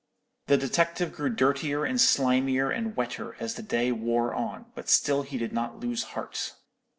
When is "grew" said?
1.13-1.29